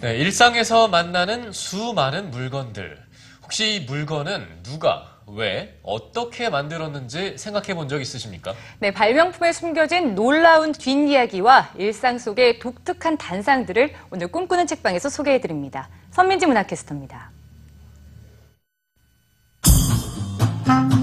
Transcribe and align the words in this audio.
네, 0.00 0.16
일상에서 0.18 0.88
만나는 0.88 1.52
수많은 1.52 2.30
물건들. 2.30 2.98
혹시 3.42 3.76
이 3.76 3.80
물건은 3.80 4.46
누가, 4.62 5.16
왜, 5.26 5.78
어떻게 5.82 6.48
만들었는지 6.48 7.36
생각해 7.36 7.74
본 7.74 7.88
적 7.88 8.00
있으십니까? 8.00 8.54
네, 8.78 8.92
발명품에 8.92 9.52
숨겨진 9.52 10.14
놀라운 10.14 10.72
뒷이야기와 10.72 11.70
일상 11.78 12.18
속의 12.18 12.60
독특한 12.60 13.18
단상들을 13.18 13.92
오늘 14.10 14.28
꿈꾸는 14.28 14.66
책방에서 14.66 15.08
소개해 15.08 15.40
드립니다. 15.40 15.88
선민지 16.12 16.46
문학캐스터입니다. 16.46 17.30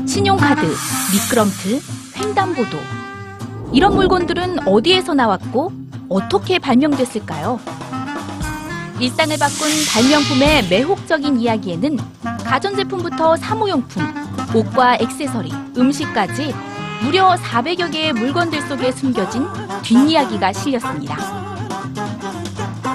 신용카드, 0.07 0.62
미끄럼틀, 1.14 1.82
횡단보도. 2.18 2.77
이런 3.73 3.96
물건들은 3.96 4.66
어디에서 4.68 5.14
나왔고 5.14 5.71
어떻게 6.09 6.59
발명됐을까요? 6.59 7.59
일상을 9.00 9.38
바꾼 9.38 9.68
발명품의 9.93 10.70
매혹적인 10.70 11.39
이야기에는 11.39 11.97
가전제품부터 12.46 13.36
사무용품, 13.36 14.04
옷과 14.56 14.96
액세서리, 15.01 15.51
음식까지 15.78 16.54
무려 17.04 17.36
400여 17.36 17.92
개의 17.92 18.14
물건들 18.14 18.61
속에 18.61 18.93
숨겨진 18.93 19.46
뒷이야기가 19.84 20.54
실렸습니다. 20.54 21.18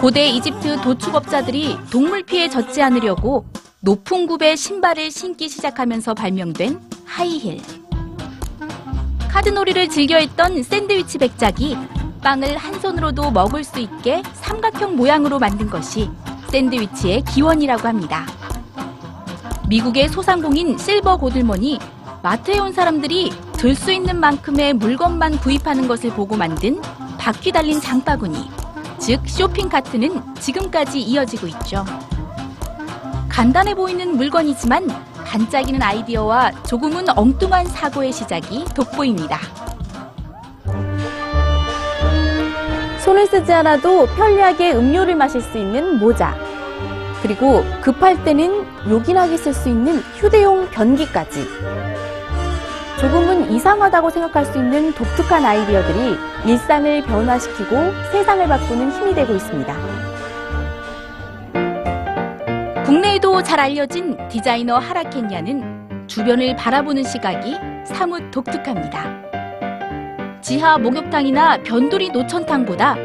고대 0.01 0.27
이집트 0.28 0.80
도축업자들이 0.80 1.77
동물 1.91 2.23
피해 2.23 2.48
젖지 2.48 2.80
않으려고 2.80 3.45
높은 3.80 4.27
굽의 4.27 4.56
신발을 4.56 5.11
신기 5.11 5.51
시작하면서 5.51 6.14
발명된 6.14 6.80
하이힐. 7.05 7.61
카드놀이를 9.28 9.89
즐겨했던 9.91 10.62
샌드위치 10.62 11.19
백작이 11.19 11.77
빵을 12.23 12.56
한 12.56 12.79
손으로도 12.80 13.30
먹을 13.30 13.65
수 13.65 13.80
있게 13.80 14.23
삼각형 14.34 14.97
모양으로 14.97 15.38
만든 15.38 15.69
것이 15.69 16.11
샌드위치의 16.51 17.23
기원이라고 17.23 17.88
합니다. 17.88 18.27
미국의 19.69 20.08
소상공인 20.08 20.77
실버 20.77 21.17
고들먼이 21.17 21.78
마트에 22.22 22.58
온 22.58 22.72
사람들이 22.72 23.33
들 23.53 23.75
수 23.75 23.92
있는 23.92 24.19
만큼의 24.19 24.75
물건만 24.75 25.39
구입하는 25.39 25.86
것을 25.86 26.11
보고 26.11 26.36
만든 26.36 26.80
바퀴 27.19 27.53
달린 27.53 27.80
장바구니, 27.80 28.50
즉 28.98 29.20
쇼핑 29.28 29.69
카트는 29.69 30.34
지금까지 30.36 31.00
이어지고 31.00 31.47
있죠. 31.48 31.84
간단해 33.28 33.75
보이는 33.75 34.17
물건이지만 34.17 34.89
반짝이는 35.25 35.80
아이디어와 35.80 36.52
조금은 36.64 37.06
엉뚱한 37.17 37.67
사고의 37.67 38.12
시작이 38.12 38.64
돋보입니다. 38.75 39.39
손을 43.11 43.27
쓰지 43.27 43.53
않아도 43.53 44.06
편리하게 44.06 44.72
음료를 44.72 45.16
마실 45.16 45.41
수 45.41 45.58
있는 45.58 45.98
모자. 45.98 46.33
그리고 47.20 47.64
급할 47.80 48.22
때는 48.22 48.64
요긴하게 48.89 49.36
쓸 49.36 49.52
수 49.52 49.69
있는 49.69 49.98
휴대용 50.14 50.70
변기까지. 50.70 51.44
조금은 53.00 53.50
이상하다고 53.50 54.11
생각할 54.11 54.44
수 54.47 54.58
있는 54.58 54.92
독특한 54.94 55.44
아이디어들이 55.44 56.17
일상을 56.47 57.02
변화시키고 57.02 57.77
세상을 58.12 58.47
바꾸는 58.47 58.92
힘이 58.92 59.12
되고 59.12 59.34
있습니다. 59.34 59.74
국내에도 62.84 63.42
잘 63.42 63.58
알려진 63.58 64.17
디자이너 64.28 64.78
하라켄야는 64.78 66.06
주변을 66.06 66.55
바라보는 66.55 67.02
시각이 67.02 67.56
사뭇 67.84 68.30
독특합니다. 68.30 69.30
지하 70.42 70.78
목욕탕이나 70.78 71.58
변두리 71.62 72.10
노천탕보다 72.10 72.96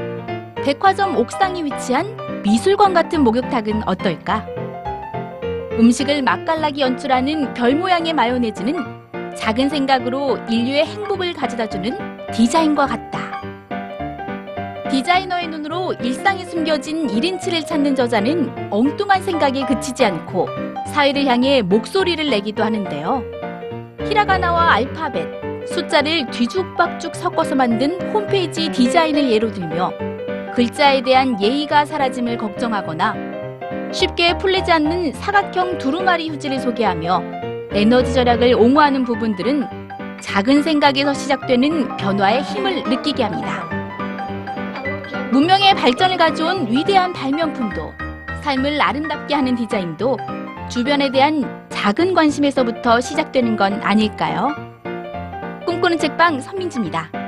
백화점 0.63 1.17
옥상에 1.17 1.63
위치한 1.63 2.05
미술관 2.43 2.93
같은 2.93 3.23
목욕탕은 3.23 3.87
어떨까? 3.87 4.45
음식을 5.73 6.21
맛깔나게 6.21 6.81
연출하는 6.81 7.53
별 7.53 7.75
모양의 7.75 8.13
마요네즈는 8.13 9.35
작은 9.35 9.67
생각으로 9.67 10.37
인류의 10.49 10.85
행복을 10.85 11.33
가져다주는 11.33 12.31
디자인과 12.31 12.87
같다. 12.87 13.19
디자이너의 14.89 15.47
눈으로 15.49 15.93
일상에 16.01 16.45
숨겨진 16.45 17.07
1인치를 17.07 17.67
찾는 17.67 17.95
저자는 17.95 18.69
엉뚱한 18.71 19.21
생각에 19.21 19.65
그치지 19.65 20.05
않고 20.05 20.47
사회를 20.93 21.25
향해 21.25 21.61
목소리를 21.61 22.29
내기도 22.29 22.63
하는데요. 22.63 23.21
히라가나와 24.07 24.71
알파벳, 24.75 25.44
숫자를 25.67 26.25
뒤죽박죽 26.31 27.15
섞어서 27.15 27.55
만든 27.55 27.99
홈페이지 28.11 28.69
디자인을 28.69 29.31
예로 29.31 29.51
들며 29.51 29.91
글자에 30.55 31.01
대한 31.01 31.41
예의가 31.41 31.85
사라짐을 31.85 32.37
걱정하거나 32.37 33.15
쉽게 33.91 34.37
풀리지 34.37 34.71
않는 34.71 35.13
사각형 35.13 35.77
두루마리 35.77 36.29
휴지를 36.29 36.59
소개하며 36.59 37.23
에너지 37.71 38.13
절약을 38.13 38.53
옹호하는 38.53 39.03
부분들은 39.03 39.67
작은 40.21 40.63
생각에서 40.63 41.13
시작되는 41.13 41.97
변화의 41.97 42.41
힘을 42.43 42.83
느끼게 42.83 43.23
합니다. 43.23 43.63
문명의 45.31 45.75
발전을 45.75 46.17
가져온 46.17 46.67
위대한 46.71 47.11
발명품도 47.11 47.93
삶을 48.41 48.79
아름답게 48.79 49.35
하는 49.35 49.55
디자인도 49.55 50.17
주변에 50.69 51.11
대한 51.11 51.67
작은 51.69 52.13
관심에서부터 52.13 53.01
시작되는 53.01 53.57
건 53.57 53.81
아닐까요? 53.83 54.74
꿈꾸는 55.65 55.97
책방 55.97 56.41
선민지입니다. 56.41 57.24